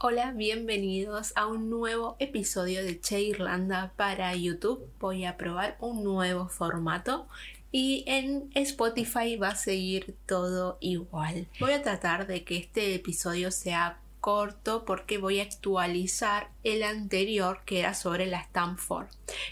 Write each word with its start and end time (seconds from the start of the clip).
Hola, 0.00 0.30
bienvenidos 0.30 1.32
a 1.34 1.48
un 1.48 1.70
nuevo 1.70 2.14
episodio 2.20 2.84
de 2.84 3.00
Che 3.00 3.20
Irlanda 3.20 3.92
para 3.96 4.32
YouTube. 4.36 4.88
Voy 5.00 5.24
a 5.24 5.36
probar 5.36 5.76
un 5.80 6.04
nuevo 6.04 6.48
formato 6.48 7.26
y 7.72 8.04
en 8.06 8.48
Spotify 8.54 9.34
va 9.34 9.48
a 9.48 9.56
seguir 9.56 10.14
todo 10.24 10.78
igual. 10.78 11.48
Voy 11.58 11.72
a 11.72 11.82
tratar 11.82 12.28
de 12.28 12.44
que 12.44 12.58
este 12.58 12.94
episodio 12.94 13.50
sea 13.50 13.98
corto 14.20 14.84
porque 14.84 15.18
voy 15.18 15.40
a 15.40 15.42
actualizar 15.42 16.52
el 16.62 16.84
anterior 16.84 17.62
que 17.66 17.80
era 17.80 17.92
sobre 17.92 18.26
la 18.26 18.38
Stanford. 18.42 19.08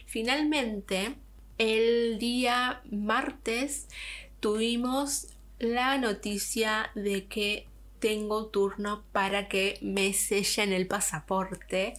Finalmente, 0.06 1.16
el 1.58 2.20
día 2.20 2.82
martes 2.88 3.88
tuvimos 4.38 5.26
la 5.58 5.98
noticia 5.98 6.92
de 6.94 7.26
que 7.26 7.66
tengo 7.98 8.46
turno 8.46 9.04
para 9.12 9.48
que 9.48 9.78
me 9.80 10.12
sellen 10.12 10.72
el 10.72 10.86
pasaporte 10.86 11.94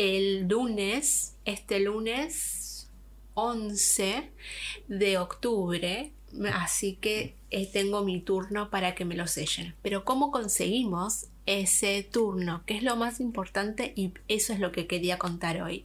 el 0.00 0.48
lunes, 0.48 1.36
este 1.44 1.78
lunes 1.78 2.88
11 3.34 4.30
de 4.88 5.18
octubre. 5.18 6.10
Así 6.54 6.94
que 6.94 7.34
eh, 7.50 7.70
tengo 7.70 8.02
mi 8.02 8.20
turno 8.20 8.70
para 8.70 8.94
que 8.94 9.04
me 9.04 9.14
lo 9.14 9.26
sellen. 9.26 9.74
Pero 9.82 10.06
¿cómo 10.06 10.30
conseguimos 10.30 11.26
ese 11.44 12.02
turno? 12.02 12.62
Que 12.64 12.78
es 12.78 12.82
lo 12.82 12.96
más 12.96 13.20
importante 13.20 13.92
y 13.94 14.14
eso 14.28 14.54
es 14.54 14.60
lo 14.60 14.72
que 14.72 14.86
quería 14.86 15.18
contar 15.18 15.60
hoy. 15.60 15.84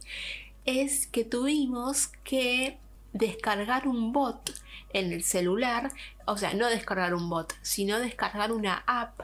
Es 0.64 1.06
que 1.06 1.24
tuvimos 1.24 2.08
que 2.24 2.78
descargar 3.12 3.86
un 3.86 4.14
bot 4.14 4.54
en 4.94 5.12
el 5.12 5.24
celular, 5.24 5.92
o 6.26 6.38
sea, 6.38 6.54
no 6.54 6.70
descargar 6.70 7.14
un 7.14 7.28
bot, 7.28 7.54
sino 7.60 7.98
descargar 7.98 8.50
una 8.50 8.82
app 8.86 9.20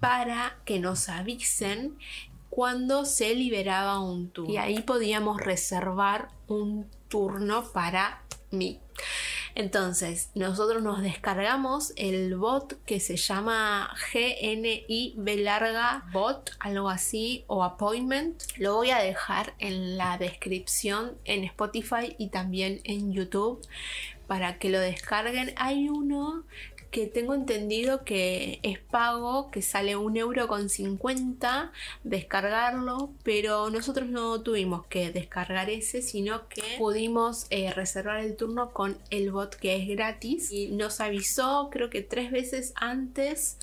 para 0.00 0.58
que 0.64 0.78
nos 0.78 1.08
avisen 1.08 1.96
cuando 2.50 3.04
se 3.04 3.34
liberaba 3.34 4.00
un 4.00 4.30
turno. 4.30 4.52
Y 4.52 4.56
ahí 4.56 4.80
podíamos 4.80 5.40
reservar 5.40 6.28
un 6.46 6.90
turno 7.08 7.64
para 7.72 8.22
mí. 8.50 8.80
Entonces, 9.54 10.30
nosotros 10.34 10.82
nos 10.82 11.02
descargamos 11.02 11.92
el 11.96 12.36
bot 12.36 12.80
que 12.84 13.00
se 13.00 13.16
llama 13.16 13.92
GNI 14.12 15.16
bot, 16.12 16.52
algo 16.60 16.88
así, 16.88 17.44
o 17.48 17.64
appointment. 17.64 18.42
Lo 18.56 18.76
voy 18.76 18.90
a 18.90 18.98
dejar 18.98 19.54
en 19.58 19.96
la 19.96 20.16
descripción 20.16 21.18
en 21.24 21.44
Spotify 21.44 22.14
y 22.18 22.28
también 22.28 22.80
en 22.84 23.12
YouTube 23.12 23.66
para 24.28 24.58
que 24.58 24.68
lo 24.70 24.78
descarguen. 24.78 25.52
Hay 25.56 25.88
uno 25.88 26.44
que 26.90 27.06
tengo 27.06 27.34
entendido 27.34 28.04
que 28.04 28.60
es 28.62 28.78
pago, 28.78 29.50
que 29.50 29.62
sale 29.62 29.96
un 29.96 30.16
euro 30.16 30.48
con 30.48 30.68
50 30.68 31.72
descargarlo, 32.04 33.10
pero 33.22 33.70
nosotros 33.70 34.08
no 34.08 34.40
tuvimos 34.40 34.86
que 34.86 35.10
descargar 35.10 35.70
ese, 35.70 36.02
sino 36.02 36.48
que 36.48 36.62
pudimos 36.78 37.46
eh, 37.50 37.72
reservar 37.72 38.20
el 38.20 38.36
turno 38.36 38.72
con 38.72 38.98
el 39.10 39.30
bot 39.30 39.54
que 39.56 39.76
es 39.76 39.88
gratis 39.88 40.50
y 40.50 40.68
nos 40.68 41.00
avisó 41.00 41.68
creo 41.70 41.90
que 41.90 42.02
tres 42.02 42.30
veces 42.30 42.72
antes 42.76 43.58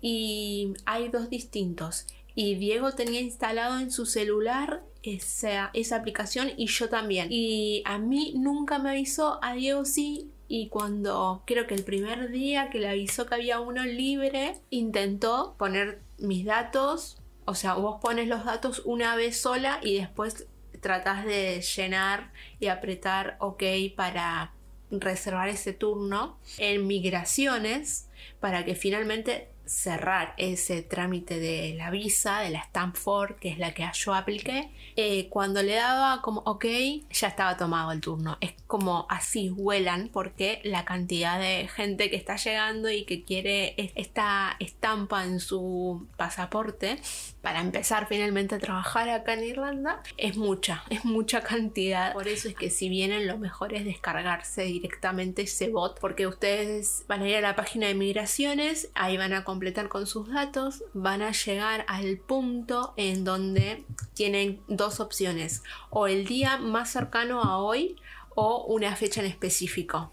y 0.00 0.74
hay 0.86 1.08
dos 1.08 1.28
distintos. 1.28 2.06
Y 2.34 2.54
Diego 2.54 2.92
tenía 2.92 3.20
instalado 3.20 3.78
en 3.80 3.90
su 3.90 4.06
celular 4.06 4.82
esa, 5.02 5.70
esa 5.74 5.96
aplicación 5.96 6.50
y 6.56 6.66
yo 6.66 6.88
también. 6.88 7.28
Y 7.30 7.82
a 7.84 7.98
mí 7.98 8.34
nunca 8.36 8.78
me 8.78 8.90
avisó, 8.90 9.38
a 9.42 9.54
Diego 9.54 9.84
sí, 9.84 10.30
y 10.52 10.66
cuando 10.68 11.44
creo 11.46 11.68
que 11.68 11.76
el 11.76 11.84
primer 11.84 12.28
día 12.30 12.70
que 12.70 12.80
le 12.80 12.88
avisó 12.88 13.24
que 13.24 13.36
había 13.36 13.60
uno 13.60 13.84
libre, 13.84 14.56
intentó 14.68 15.54
poner 15.56 16.02
mis 16.18 16.44
datos, 16.44 17.22
o 17.44 17.54
sea, 17.54 17.74
vos 17.74 18.00
pones 18.02 18.26
los 18.26 18.44
datos 18.44 18.82
una 18.84 19.14
vez 19.14 19.40
sola 19.40 19.78
y 19.80 19.98
después 19.98 20.48
tratás 20.80 21.24
de 21.24 21.60
llenar 21.60 22.32
y 22.58 22.66
apretar 22.66 23.36
OK 23.38 23.62
para 23.94 24.52
reservar 24.90 25.48
ese 25.48 25.72
turno 25.72 26.36
en 26.58 26.84
migraciones 26.84 28.08
para 28.40 28.64
que 28.64 28.74
finalmente 28.74 29.50
cerrar 29.70 30.34
ese 30.36 30.82
trámite 30.82 31.38
de 31.38 31.74
la 31.76 31.90
visa, 31.90 32.40
de 32.40 32.50
la 32.50 32.58
Stanford, 32.58 33.36
que 33.36 33.50
es 33.50 33.58
la 33.58 33.72
que 33.72 33.88
yo 33.94 34.14
apliqué, 34.14 34.68
eh, 34.96 35.28
cuando 35.28 35.62
le 35.62 35.76
daba 35.76 36.22
como 36.22 36.40
ok, 36.40 36.64
ya 37.12 37.28
estaba 37.28 37.56
tomado 37.56 37.92
el 37.92 38.00
turno. 38.00 38.36
Es 38.40 38.54
como 38.66 39.06
así 39.08 39.48
vuelan 39.48 40.08
porque 40.12 40.60
la 40.64 40.84
cantidad 40.84 41.38
de 41.38 41.68
gente 41.68 42.10
que 42.10 42.16
está 42.16 42.34
llegando 42.34 42.90
y 42.90 43.04
que 43.04 43.22
quiere 43.22 43.74
esta 43.94 44.56
estampa 44.58 45.24
en 45.24 45.38
su 45.38 46.08
pasaporte 46.16 46.98
para 47.40 47.60
empezar 47.60 48.08
finalmente 48.08 48.56
a 48.56 48.58
trabajar 48.58 49.08
acá 49.08 49.34
en 49.34 49.44
Irlanda 49.44 50.02
es 50.16 50.36
mucha, 50.36 50.82
es 50.90 51.04
mucha 51.04 51.42
cantidad. 51.42 52.12
Por 52.12 52.26
eso 52.26 52.48
es 52.48 52.56
que 52.56 52.70
si 52.70 52.88
vienen 52.88 53.28
lo 53.28 53.38
mejor 53.38 53.72
es 53.72 53.84
descargarse 53.84 54.64
directamente 54.64 55.42
ese 55.42 55.68
bot 55.68 56.00
porque 56.00 56.26
ustedes 56.26 57.04
van 57.06 57.22
a 57.22 57.28
ir 57.28 57.36
a 57.36 57.40
la 57.40 57.56
página 57.56 57.86
de 57.86 57.94
migraciones, 57.94 58.90
ahí 58.94 59.16
van 59.16 59.32
a 59.32 59.44
completar 59.60 59.90
con 59.90 60.06
sus 60.06 60.30
datos, 60.30 60.84
van 60.94 61.20
a 61.20 61.32
llegar 61.32 61.84
al 61.86 62.16
punto 62.16 62.94
en 62.96 63.24
donde 63.24 63.84
tienen 64.14 64.58
dos 64.68 65.00
opciones, 65.00 65.62
o 65.90 66.06
el 66.06 66.24
día 66.24 66.56
más 66.56 66.90
cercano 66.90 67.42
a 67.42 67.58
hoy 67.58 67.96
o 68.34 68.64
una 68.64 68.96
fecha 68.96 69.20
en 69.20 69.26
específico 69.26 70.10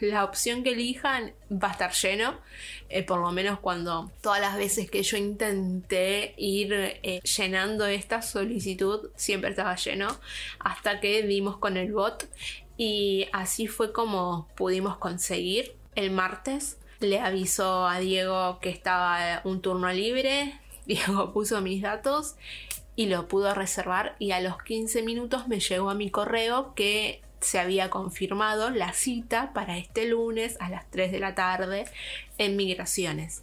la 0.00 0.24
opción 0.24 0.64
que 0.64 0.72
elijan 0.72 1.32
va 1.48 1.68
a 1.68 1.72
estar 1.72 1.92
lleno, 1.92 2.34
eh, 2.88 3.04
por 3.04 3.20
lo 3.20 3.30
menos 3.30 3.60
cuando 3.60 4.10
todas 4.20 4.40
las 4.40 4.56
veces 4.56 4.90
que 4.90 5.04
yo 5.04 5.16
intenté 5.16 6.34
ir 6.36 6.72
eh, 6.72 7.20
llenando 7.22 7.86
esta 7.86 8.20
solicitud, 8.20 9.10
siempre 9.14 9.50
estaba 9.50 9.76
lleno, 9.76 10.08
hasta 10.58 10.98
que 10.98 11.22
dimos 11.22 11.56
con 11.56 11.76
el 11.76 11.92
bot 11.92 12.28
y 12.76 13.28
así 13.32 13.68
fue 13.68 13.92
como 13.92 14.48
pudimos 14.56 14.96
conseguir 14.96 15.76
el 15.94 16.10
martes. 16.10 16.78
Le 17.02 17.20
avisó 17.20 17.86
a 17.86 17.98
Diego 17.98 18.60
que 18.60 18.70
estaba 18.70 19.42
un 19.44 19.60
turno 19.60 19.92
libre, 19.92 20.54
Diego 20.86 21.32
puso 21.32 21.60
mis 21.60 21.82
datos 21.82 22.36
y 22.94 23.06
lo 23.06 23.26
pudo 23.26 23.54
reservar 23.54 24.14
y 24.18 24.30
a 24.30 24.40
los 24.40 24.62
15 24.62 25.02
minutos 25.02 25.48
me 25.48 25.58
llegó 25.58 25.90
a 25.90 25.94
mi 25.94 26.10
correo 26.10 26.74
que 26.74 27.20
se 27.40 27.58
había 27.58 27.90
confirmado 27.90 28.70
la 28.70 28.92
cita 28.92 29.52
para 29.52 29.78
este 29.78 30.06
lunes 30.06 30.56
a 30.60 30.68
las 30.68 30.88
3 30.90 31.10
de 31.10 31.18
la 31.18 31.34
tarde 31.34 31.86
en 32.38 32.56
migraciones. 32.56 33.42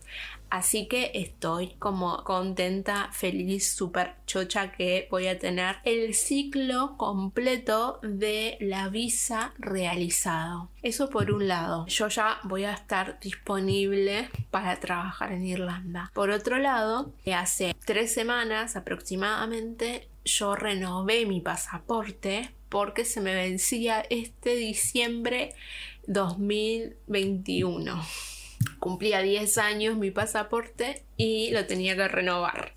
Así 0.50 0.88
que 0.88 1.12
estoy 1.14 1.76
como 1.80 2.24
contenta, 2.24 3.10
feliz, 3.12 3.72
súper 3.74 4.16
chocha 4.26 4.72
que 4.72 5.08
voy 5.12 5.28
a 5.28 5.38
tener 5.38 5.78
el 5.84 6.14
ciclo 6.14 6.98
completo 6.98 8.00
de 8.02 8.58
la 8.60 8.90
visa 8.90 9.54
realizado. 9.58 10.70
Eso 10.82 11.10
por 11.10 11.32
un 11.32 11.48
lado, 11.48 11.86
yo 11.88 12.08
ya 12.08 12.40
voy 12.44 12.64
a 12.64 12.74
estar 12.74 13.20
disponible 13.20 14.30
para 14.50 14.80
trabajar 14.80 15.34
en 15.34 15.46
Irlanda. 15.46 16.12
Por 16.14 16.30
otro 16.32 16.58
lado, 16.58 17.14
hace 17.36 17.76
tres 17.86 18.14
semanas 18.14 18.76
aproximadamente 18.76 20.10
yo 20.26 20.56
renové 20.56 21.26
mi 21.26 21.42
pasaporte 21.42 22.54
porque 22.70 23.06
se 23.06 23.22
me 23.22 23.34
vencía 23.34 24.06
este 24.10 24.56
diciembre 24.56 25.54
2021. 26.08 28.02
Cumplía 28.90 29.22
10 29.22 29.60
años 29.60 29.98
mi 29.98 30.10
pasaporte 30.10 31.04
y 31.16 31.52
lo 31.52 31.68
tenía 31.68 31.96
que 31.96 32.08
renovar 32.08 32.74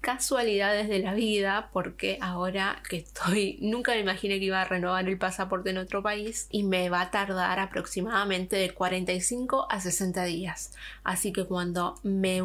casualidades 0.00 0.88
de 0.88 0.98
la 1.00 1.14
vida, 1.14 1.70
porque 1.72 2.18
ahora 2.20 2.82
que 2.88 2.96
estoy, 2.96 3.58
nunca 3.60 3.92
me 3.92 4.00
imaginé 4.00 4.38
que 4.38 4.46
iba 4.46 4.60
a 4.60 4.64
renovar 4.64 5.08
el 5.08 5.18
pasaporte 5.18 5.70
en 5.70 5.78
otro 5.78 6.02
país 6.02 6.46
y 6.50 6.62
me 6.62 6.88
va 6.88 7.02
a 7.02 7.10
tardar 7.10 7.58
aproximadamente 7.58 8.56
de 8.56 8.70
45 8.70 9.66
a 9.70 9.80
60 9.80 10.24
días. 10.24 10.72
Así 11.04 11.32
que 11.32 11.44
cuando 11.44 11.98
me 12.02 12.40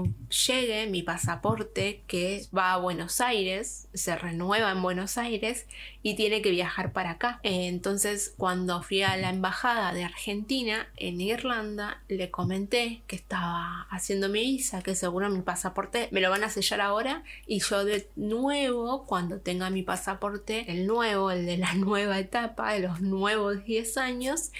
llegue 0.47 0.87
mi 0.87 1.03
pasaporte 1.03 2.01
que 2.07 2.45
va 2.55 2.73
a 2.73 2.77
Buenos 2.77 3.21
Aires, 3.21 3.87
se 3.93 4.15
renueva 4.15 4.71
en 4.71 4.81
Buenos 4.81 5.17
Aires 5.17 5.65
y 6.03 6.15
tiene 6.15 6.41
que 6.41 6.51
viajar 6.51 6.91
para 6.91 7.11
acá. 7.11 7.39
Entonces 7.43 8.33
cuando 8.37 8.83
fui 8.83 9.01
a 9.01 9.17
la 9.17 9.29
embajada 9.29 9.93
de 9.93 10.03
Argentina 10.03 10.87
en 10.97 11.21
Irlanda, 11.21 12.01
le 12.07 12.29
comenté 12.29 13.01
que 13.07 13.15
estaba 13.15 13.87
haciendo 13.89 14.29
mi 14.29 14.41
visa, 14.41 14.83
que 14.83 14.95
seguro 14.95 15.29
mi 15.29 15.41
pasaporte 15.41 16.09
me 16.11 16.21
lo 16.21 16.29
van 16.29 16.43
a 16.43 16.49
sellar 16.49 16.81
ahora 16.81 17.23
y 17.47 17.59
yo 17.59 17.85
de 17.85 18.09
nuevo, 18.15 19.05
cuando 19.05 19.39
tenga 19.39 19.69
mi 19.69 19.83
pasaporte, 19.83 20.71
el 20.71 20.87
nuevo, 20.87 21.31
el 21.31 21.45
de 21.45 21.57
la 21.57 21.73
nueva 21.75 22.19
etapa, 22.19 22.73
de 22.73 22.79
los 22.79 23.01
nuevos 23.01 23.63
10 23.65 23.97
años, 23.97 24.51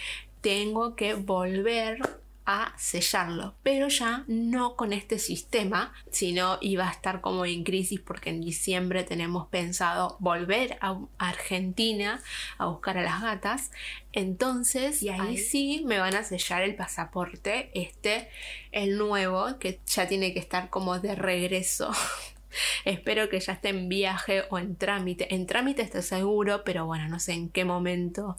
tengo 0.42 0.96
que 0.96 1.16
volver 1.16 2.00
a 2.46 2.74
sellarlo, 2.78 3.56
pero 3.64 3.88
ya 3.88 4.24
no 4.28 4.76
con 4.76 4.94
este 4.94 5.18
sistema, 5.18 5.94
sino 6.12 6.60
iba 6.62 6.88
a 6.88 6.92
estar 6.92 7.20
como 7.20 7.44
en 7.46 7.64
crisis 7.64 8.00
porque 8.00 8.30
en 8.30 8.42
diciembre 8.42 9.04
tenemos 9.04 9.48
pensado 9.48 10.16
volver 10.20 10.78
a 10.80 11.00
Argentina 11.18 12.22
a 12.60 12.68
buscar 12.68 13.00
a 13.00 13.04
las 13.04 13.24
gatas, 13.24 13.72
entonces 14.14 15.02
y 15.02 15.10
ahí, 15.10 15.40
sí 15.40 15.84
me 15.88 15.98
van 15.98 16.16
a 16.16 16.24
sellar 16.24 16.62
el 16.62 16.76
pasaporte, 16.76 17.72
este, 17.74 18.30
el 18.72 19.00
nuevo, 19.00 19.58
que 19.58 19.80
ya 19.88 20.08
tiene 20.08 20.32
que 20.34 20.40
estar 20.40 20.70
como 20.70 21.00
de 21.00 21.16
regreso 21.16 21.92
Espero 22.86 23.30
que 23.30 23.40
ya 23.40 23.54
esté 23.54 23.70
en 23.70 23.90
viaje 23.90 24.44
o 24.50 24.60
en 24.60 24.76
trámite. 24.76 25.34
En 25.34 25.46
trámite 25.46 25.82
está 25.82 26.02
seguro, 26.02 26.64
pero 26.64 26.86
bueno, 26.86 27.08
no 27.08 27.20
sé 27.20 27.34
en 27.34 27.50
qué 27.50 27.66
momento 27.66 28.38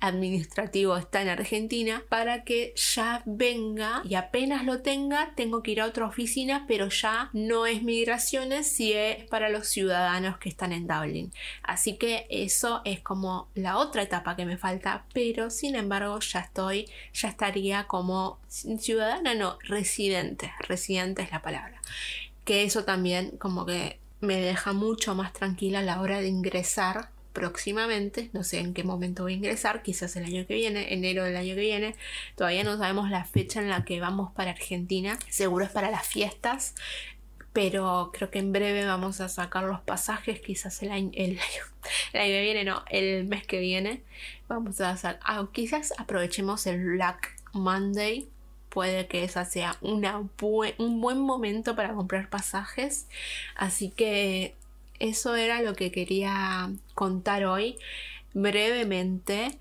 administrativo 0.00 0.96
está 0.96 1.22
en 1.22 1.28
Argentina 1.28 2.02
para 2.08 2.44
que 2.44 2.72
ya 2.76 3.22
venga 3.26 4.02
y 4.04 4.14
apenas 4.14 4.64
lo 4.64 4.80
tenga 4.80 5.32
tengo 5.34 5.62
que 5.62 5.72
ir 5.72 5.80
a 5.80 5.86
otra 5.86 6.06
oficina 6.06 6.66
pero 6.68 6.88
ya 6.88 7.30
no 7.32 7.66
es 7.66 7.82
migraciones 7.82 8.70
si 8.70 8.92
es 8.92 9.24
para 9.24 9.48
los 9.48 9.66
ciudadanos 9.66 10.38
que 10.38 10.48
están 10.48 10.72
en 10.72 10.86
Dublin 10.86 11.32
así 11.64 11.96
que 11.96 12.26
eso 12.30 12.80
es 12.84 13.00
como 13.00 13.48
la 13.54 13.78
otra 13.78 14.02
etapa 14.02 14.36
que 14.36 14.46
me 14.46 14.56
falta 14.56 15.04
pero 15.12 15.50
sin 15.50 15.74
embargo 15.74 16.20
ya 16.20 16.40
estoy 16.40 16.88
ya 17.12 17.28
estaría 17.28 17.88
como 17.88 18.38
ciudadana 18.48 19.34
no 19.34 19.58
residente. 19.64 20.52
Residente 20.60 21.22
es 21.22 21.32
la 21.32 21.42
palabra 21.42 21.80
que 22.48 22.62
eso 22.62 22.84
también 22.84 23.36
como 23.36 23.66
que 23.66 24.00
me 24.22 24.40
deja 24.40 24.72
mucho 24.72 25.14
más 25.14 25.34
tranquila 25.34 25.80
a 25.80 25.82
la 25.82 26.00
hora 26.00 26.22
de 26.22 26.28
ingresar 26.28 27.10
próximamente, 27.34 28.30
no 28.32 28.42
sé 28.42 28.60
en 28.60 28.72
qué 28.72 28.84
momento 28.84 29.24
voy 29.24 29.34
a 29.34 29.36
ingresar, 29.36 29.82
quizás 29.82 30.16
el 30.16 30.24
año 30.24 30.46
que 30.46 30.54
viene, 30.54 30.94
enero 30.94 31.24
del 31.24 31.36
año 31.36 31.54
que 31.54 31.60
viene, 31.60 31.94
todavía 32.36 32.64
no 32.64 32.78
sabemos 32.78 33.10
la 33.10 33.26
fecha 33.26 33.60
en 33.60 33.68
la 33.68 33.84
que 33.84 34.00
vamos 34.00 34.32
para 34.32 34.52
Argentina, 34.52 35.18
seguro 35.28 35.66
es 35.66 35.70
para 35.70 35.90
las 35.90 36.06
fiestas, 36.06 36.74
pero 37.52 38.12
creo 38.14 38.30
que 38.30 38.38
en 38.38 38.50
breve 38.50 38.86
vamos 38.86 39.20
a 39.20 39.28
sacar 39.28 39.64
los 39.64 39.82
pasajes, 39.82 40.40
quizás 40.40 40.82
el 40.82 40.90
año, 40.90 41.10
el 41.12 41.32
año, 41.32 41.64
que 42.14 42.40
viene, 42.40 42.64
no, 42.64 42.82
el 42.88 43.26
mes 43.26 43.46
que 43.46 43.60
viene, 43.60 44.02
vamos 44.48 44.80
a 44.80 44.96
sacar, 44.96 45.20
ah, 45.22 45.46
quizás 45.52 45.92
aprovechemos 45.98 46.66
el 46.66 46.82
Black 46.82 47.36
Monday 47.52 48.30
puede 48.78 49.08
que 49.08 49.24
esa 49.24 49.44
sea 49.44 49.76
un 49.80 50.30
buen 51.00 51.18
momento 51.18 51.74
para 51.74 51.94
comprar 51.94 52.30
pasajes. 52.30 53.08
Así 53.56 53.90
que 53.90 54.54
eso 55.00 55.34
era 55.34 55.62
lo 55.62 55.74
que 55.74 55.90
quería 55.90 56.70
contar 56.94 57.44
hoy 57.44 57.76
brevemente. 58.34 59.58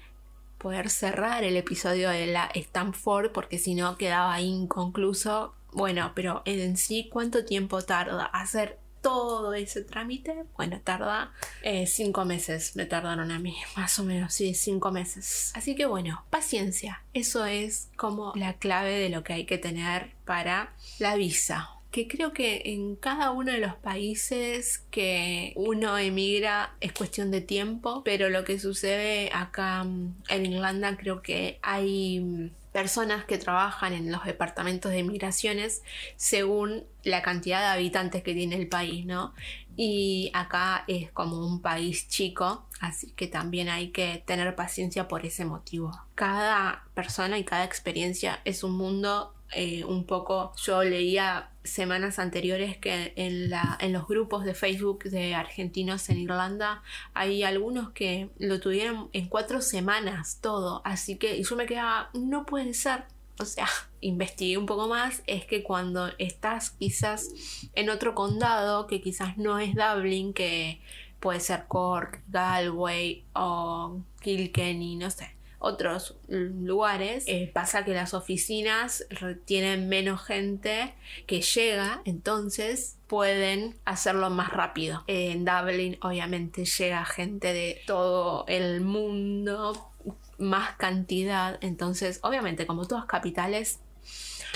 Poder 0.59 0.91
cerrar 0.91 1.43
el 1.43 1.57
episodio 1.57 2.11
de 2.11 2.27
la 2.27 2.51
Stanford 2.53 3.31
porque 3.31 3.57
si 3.57 3.73
no 3.73 3.97
quedaba 3.97 4.39
inconcluso. 4.39 5.55
Bueno, 5.71 6.11
pero 6.13 6.43
en 6.45 6.77
sí, 6.77 7.09
¿cuánto 7.11 7.43
tiempo 7.43 7.81
tarda 7.81 8.25
hacer 8.25 8.77
todo 9.07 9.53
ese 9.53 9.83
trámite, 9.83 10.43
bueno, 10.57 10.81
tarda 10.83 11.31
eh, 11.63 11.87
cinco 11.87 12.25
meses, 12.25 12.75
me 12.75 12.85
tardaron 12.85 13.31
a 13.31 13.39
mí, 13.39 13.55
más 13.77 13.97
o 13.99 14.03
menos, 14.03 14.33
sí, 14.33 14.53
cinco 14.53 14.91
meses. 14.91 15.53
Así 15.55 15.75
que 15.75 15.85
bueno, 15.85 16.25
paciencia, 16.29 17.03
eso 17.13 17.45
es 17.45 17.89
como 17.95 18.33
la 18.35 18.57
clave 18.57 18.99
de 18.99 19.07
lo 19.07 19.23
que 19.23 19.31
hay 19.31 19.45
que 19.45 19.57
tener 19.57 20.11
para 20.25 20.73
la 20.99 21.15
visa. 21.15 21.69
Que 21.89 22.09
creo 22.09 22.33
que 22.33 22.63
en 22.65 22.97
cada 22.97 23.31
uno 23.31 23.53
de 23.53 23.59
los 23.59 23.75
países 23.75 24.79
que 24.91 25.53
uno 25.55 25.97
emigra 25.97 26.75
es 26.81 26.91
cuestión 26.91 27.31
de 27.31 27.39
tiempo, 27.39 28.03
pero 28.03 28.29
lo 28.29 28.43
que 28.43 28.59
sucede 28.59 29.29
acá 29.33 29.85
mm, 29.85 30.15
en 30.27 30.45
Irlanda 30.47 30.97
creo 30.97 31.21
que 31.21 31.59
hay 31.61 32.19
mm, 32.19 32.49
personas 32.77 33.25
que 33.25 33.39
trabajan 33.39 33.93
en 33.93 34.11
los 34.11 34.23
departamentos 34.23 34.91
de 34.91 35.01
migraciones 35.01 35.81
según 36.15 36.83
la 37.01 37.23
cantidad 37.23 37.61
de 37.61 37.65
habitantes 37.69 38.21
que 38.21 38.35
tiene 38.35 38.55
el 38.55 38.67
país, 38.67 39.03
¿no? 39.03 39.33
Y 39.75 40.29
acá 40.35 40.83
es 40.87 41.09
como 41.11 41.43
un 41.43 41.63
país 41.63 42.07
chico, 42.07 42.67
así 42.79 43.13
que 43.15 43.25
también 43.25 43.67
hay 43.67 43.89
que 43.89 44.23
tener 44.27 44.53
paciencia 44.53 45.07
por 45.07 45.25
ese 45.25 45.43
motivo. 45.43 45.91
Cada 46.13 46.83
persona 46.93 47.39
y 47.39 47.43
cada 47.43 47.63
experiencia 47.63 48.41
es 48.45 48.63
un 48.63 48.77
mundo 48.77 49.33
eh, 49.51 49.85
un 49.85 50.05
poco, 50.05 50.51
yo 50.57 50.83
leía 50.83 51.51
semanas 51.63 52.19
anteriores 52.19 52.77
que 52.77 53.13
en, 53.15 53.49
la, 53.49 53.77
en 53.79 53.93
los 53.93 54.07
grupos 54.07 54.43
de 54.43 54.53
Facebook 54.53 55.03
de 55.05 55.35
argentinos 55.35 56.09
en 56.09 56.17
Irlanda 56.17 56.83
hay 57.13 57.43
algunos 57.43 57.91
que 57.91 58.29
lo 58.39 58.59
tuvieron 58.59 59.09
en 59.13 59.27
cuatro 59.27 59.61
semanas 59.61 60.39
todo, 60.41 60.81
así 60.83 61.15
que 61.17 61.41
yo 61.41 61.55
me 61.55 61.65
quedaba, 61.65 62.09
no 62.13 62.45
puede 62.45 62.73
ser, 62.73 63.05
o 63.39 63.45
sea, 63.45 63.67
investigué 64.01 64.57
un 64.57 64.65
poco 64.65 64.87
más, 64.87 65.23
es 65.27 65.45
que 65.45 65.63
cuando 65.63 66.09
estás 66.17 66.71
quizás 66.71 67.29
en 67.73 67.89
otro 67.89 68.15
condado, 68.15 68.87
que 68.87 69.01
quizás 69.01 69.37
no 69.37 69.59
es 69.59 69.75
Dublin, 69.75 70.33
que 70.33 70.81
puede 71.21 71.39
ser 71.39 71.67
Cork, 71.67 72.21
Galway 72.27 73.23
o 73.33 74.01
Kilkenny, 74.21 74.97
no 74.97 75.09
sé, 75.09 75.36
otros 75.59 76.15
lugares, 76.27 77.23
eh, 77.27 77.49
pasa 77.53 77.83
que 77.83 77.93
las 77.93 78.13
oficinas 78.13 79.07
tienen 79.45 79.89
menos 79.89 80.23
gente 80.23 80.93
que 81.25 81.41
llega, 81.41 82.01
entonces 82.05 82.97
pueden 83.07 83.75
hacerlo 83.85 84.29
más 84.29 84.51
rápido. 84.51 85.03
En 85.07 85.45
Dublin 85.45 85.97
obviamente 86.01 86.65
llega 86.65 87.03
gente 87.05 87.53
de 87.53 87.81
todo 87.87 88.45
el 88.47 88.81
mundo, 88.81 89.91
más 90.37 90.75
cantidad, 90.75 91.57
entonces 91.61 92.19
obviamente 92.21 92.67
como 92.67 92.85
todas 92.85 93.05
capitales 93.05 93.79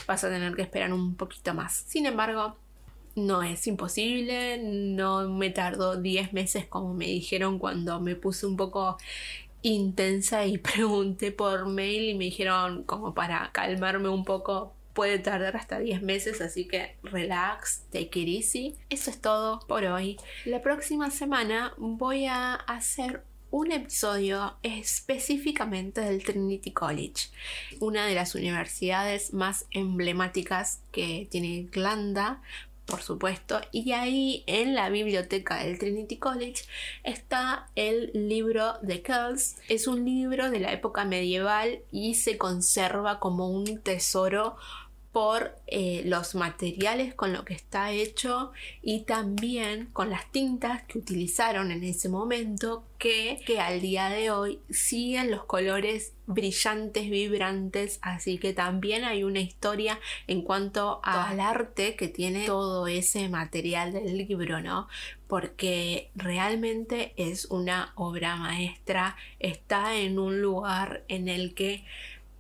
vas 0.07 0.24
a 0.24 0.30
tener 0.30 0.56
que 0.56 0.62
esperar 0.62 0.94
un 0.94 1.15
poquito 1.15 1.54
más. 1.54 1.83
Sin 1.88 2.06
embargo, 2.06 2.57
no 3.15 3.44
es 3.44 3.68
imposible, 3.68 4.57
no 4.62 5.27
me 5.30 5.50
tardó 5.50 5.97
10 5.97 6.33
meses 6.33 6.65
como 6.65 6.94
me 6.94 7.06
dijeron 7.06 7.59
cuando 7.59 8.00
me 8.00 8.15
puse 8.15 8.45
un 8.45 8.56
poco 8.56 8.97
intensa 9.62 10.46
y 10.46 10.58
pregunté 10.58 11.31
por 11.31 11.68
mail 11.68 12.10
y 12.10 12.13
me 12.16 12.25
dijeron 12.25 12.84
como 12.84 13.13
para 13.13 13.52
calmarme 13.52 14.10
un 14.10 14.25
poco 14.25 14.74
puede 14.94 15.19
tardar 15.19 15.56
hasta 15.56 15.80
10 15.80 16.02
meses, 16.02 16.42
así 16.42 16.68
que 16.68 16.96
relax, 17.04 17.84
take 17.92 18.19
it 18.19 18.28
easy. 18.28 18.75
Eso 18.90 19.10
es 19.10 19.22
todo 19.22 19.60
por 19.68 19.86
hoy. 19.86 20.18
La 20.46 20.62
próxima 20.62 21.12
semana 21.12 21.74
voy 21.78 22.25
a 22.25 22.56
hacer 22.56 23.24
un 23.52 23.72
episodio 23.72 24.58
específicamente 24.63 26.02
del 26.02 26.24
Trinity 26.24 26.72
College, 26.72 27.30
una 27.80 28.06
de 28.06 28.16
las 28.16 28.34
universidades 28.34 29.34
más 29.34 29.66
emblemáticas 29.72 30.81
que 30.92 31.28
tiene 31.30 31.48
Irlanda 31.48 32.42
por 32.92 33.02
supuesto, 33.02 33.62
y 33.72 33.94
ahí 33.94 34.44
en 34.48 34.76
la 34.76 34.90
biblioteca 34.90 35.64
del 35.64 35.80
Trinity 35.80 36.18
College 36.18 36.66
está 37.06 37.70
el 37.76 38.12
libro 38.14 38.74
de 38.82 39.02
Kells. 39.02 39.56
Es 39.70 39.88
un 39.88 40.04
libro 40.04 40.52
de 40.52 40.60
la 40.60 40.74
época 40.74 41.06
medieval 41.06 41.80
y 41.90 42.16
se 42.16 42.38
conserva 42.38 43.22
como 43.22 43.50
un 43.50 43.82
tesoro 43.82 44.58
por 45.12 45.58
eh, 45.68 46.04
los 46.06 46.36
materiales 46.36 47.13
con 47.13 47.34
lo 47.34 47.44
que 47.44 47.54
está 47.54 47.92
hecho 47.92 48.52
y 48.81 49.02
también 49.02 49.90
con 49.92 50.09
las 50.09 50.31
tintas 50.31 50.83
que 50.83 51.00
utilizaron 51.00 51.71
en 51.71 51.83
ese 51.83 52.07
momento 52.07 52.85
que, 52.97 53.42
que 53.45 53.59
al 53.59 53.81
día 53.81 54.09
de 54.09 54.31
hoy 54.31 54.59
siguen 54.69 55.30
los 55.30 55.44
colores 55.44 56.14
brillantes, 56.28 57.09
vibrantes, 57.09 58.00
así 58.02 58.38
que 58.38 58.54
también 58.54 59.04
hay 59.04 59.24
una 59.24 59.42
historia 59.42 60.00
en 60.28 60.44
cuanto 60.44 61.02
al 61.04 61.40
arte 61.42 61.95
que 61.95 62.07
tiene 62.07 62.45
todo 62.45 62.88
ese 62.88 63.28
material 63.28 63.92
del 63.92 64.18
libro, 64.18 64.62
¿no? 64.62 64.88
Porque 65.28 66.09
realmente 66.16 67.14
es 67.18 67.45
una 67.45 67.92
obra 67.95 68.38
maestra, 68.38 69.18
está 69.40 69.97
en 69.97 70.19
un 70.19 70.42
lugar 70.42 71.04
en 71.09 71.28
el 71.28 71.54
que 71.54 71.83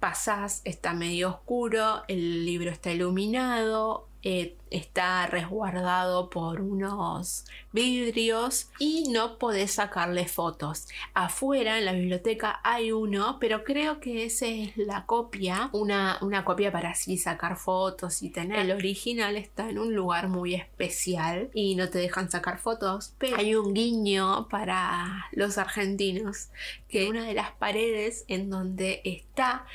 pasás, 0.01 0.61
está 0.65 0.93
medio 0.93 1.29
oscuro, 1.29 2.03
el 2.09 2.43
libro 2.43 2.71
está 2.71 2.91
iluminado, 2.91 4.09
eh, 4.23 4.55
está 4.69 5.27
resguardado 5.27 6.29
por 6.29 6.61
unos 6.61 7.45
vidrios 7.73 8.69
y 8.79 9.09
no 9.09 9.37
podés 9.37 9.73
sacarle 9.73 10.27
fotos. 10.27 10.87
Afuera 11.13 11.77
en 11.77 11.85
la 11.85 11.93
biblioteca 11.93 12.59
hay 12.63 12.91
uno, 12.91 13.37
pero 13.39 13.63
creo 13.63 13.99
que 13.99 14.25
esa 14.25 14.47
es 14.47 14.77
la 14.77 15.05
copia, 15.05 15.69
una, 15.73 16.17
una 16.21 16.45
copia 16.45 16.71
para 16.71 16.91
así 16.91 17.17
sacar 17.17 17.57
fotos 17.57 18.21
y 18.23 18.29
tener. 18.29 18.59
El 18.59 18.71
original 18.71 19.35
está 19.35 19.69
en 19.69 19.79
un 19.79 19.93
lugar 19.93 20.29
muy 20.29 20.55
especial 20.55 21.49
y 21.53 21.75
no 21.75 21.89
te 21.89 21.99
dejan 21.99 22.31
sacar 22.31 22.59
fotos, 22.59 23.13
pero 23.17 23.37
hay 23.37 23.55
un 23.55 23.73
guiño 23.73 24.47
para 24.49 25.27
los 25.33 25.57
argentinos 25.57 26.49
que 26.87 27.09
una 27.09 27.25
de 27.25 27.33
las 27.33 27.51
paredes 27.51 28.23
en 28.27 28.49
donde 28.49 29.01
está 29.03 29.65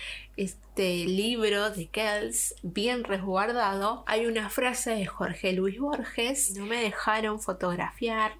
este 0.77 1.07
libro 1.07 1.71
de 1.71 1.87
Kells 1.87 2.55
bien 2.63 3.03
resguardado 3.03 4.05
hay 4.07 4.27
una 4.27 4.51
frase 4.51 4.91
de 4.91 5.07
Jorge 5.07 5.55
Luis 5.55 5.79
Borges, 5.79 6.55
no 6.55 6.67
me 6.67 6.83
dejaron 6.83 7.41
fotografiar, 7.41 8.35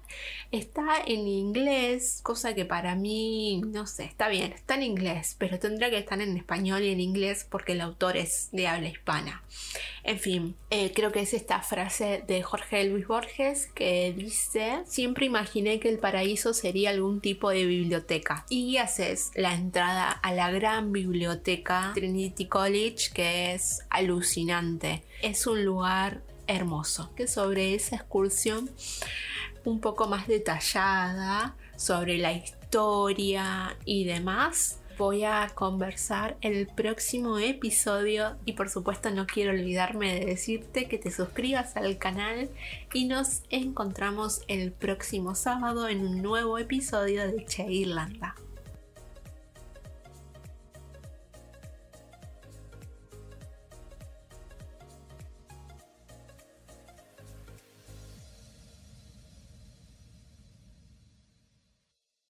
está 0.51 1.01
en 1.03 1.27
inglés, 1.27 2.19
cosa 2.21 2.53
que 2.53 2.63
para 2.63 2.93
mí, 2.93 3.63
no 3.65 3.87
sé, 3.87 4.03
está 4.03 4.27
bien, 4.27 4.51
está 4.51 4.75
en 4.75 4.83
inglés, 4.83 5.35
pero 5.39 5.57
tendría 5.57 5.89
que 5.89 5.97
estar 5.97 6.21
en 6.21 6.37
español 6.37 6.83
y 6.83 6.91
en 6.91 6.99
inglés 6.99 7.43
porque 7.49 7.71
el 7.71 7.81
autor 7.81 8.17
es 8.17 8.49
de 8.51 8.67
habla 8.67 8.89
hispana. 8.89 9.41
En 10.07 10.19
fin, 10.19 10.55
eh, 10.69 10.93
creo 10.95 11.11
que 11.11 11.19
es 11.19 11.33
esta 11.33 11.61
frase 11.61 12.23
de 12.25 12.41
Jorge 12.41 12.85
Luis 12.85 13.05
Borges 13.05 13.67
que 13.75 14.13
dice, 14.15 14.81
siempre 14.85 15.25
imaginé 15.25 15.81
que 15.81 15.89
el 15.89 15.99
paraíso 15.99 16.53
sería 16.53 16.91
algún 16.91 17.19
tipo 17.19 17.49
de 17.49 17.65
biblioteca 17.65 18.45
y 18.47 18.77
haces 18.77 19.31
la 19.35 19.53
entrada 19.53 20.09
a 20.09 20.33
la 20.33 20.49
gran 20.49 20.93
biblioteca 20.93 21.91
Trinity 21.93 22.45
College 22.45 23.09
que 23.13 23.53
es 23.53 23.81
alucinante. 23.89 25.03
Es 25.21 25.45
un 25.45 25.65
lugar 25.65 26.21
hermoso, 26.47 27.13
que 27.13 27.27
sobre 27.27 27.75
esa 27.75 27.97
excursión 27.97 28.69
un 29.65 29.81
poco 29.81 30.07
más 30.07 30.25
detallada, 30.29 31.57
sobre 31.75 32.17
la 32.17 32.31
historia 32.31 33.75
y 33.83 34.05
demás, 34.05 34.79
voy 34.97 35.23
a 35.23 35.49
conversar 35.53 36.37
el 36.41 36.67
próximo 36.67 37.37
episodio 37.37 38.35
y 38.45 38.53
por 38.53 38.69
supuesto 38.69 39.11
no 39.11 39.27
quiero 39.27 39.51
olvidarme 39.51 40.19
de 40.19 40.25
decirte 40.25 40.87
que 40.87 40.97
te 40.97 41.11
suscribas 41.11 41.77
al 41.77 41.97
canal 41.97 42.49
y 42.93 43.05
nos 43.05 43.43
encontramos 43.49 44.41
el 44.47 44.71
próximo 44.71 45.35
sábado 45.35 45.87
en 45.87 46.05
un 46.05 46.21
nuevo 46.21 46.57
episodio 46.57 47.27
de 47.27 47.45
Che 47.45 47.71
Irlanda. 47.71 48.35